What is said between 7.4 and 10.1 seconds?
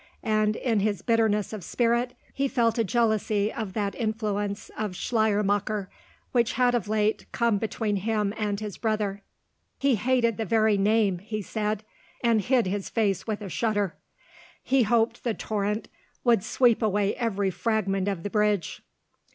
between him and his brother. He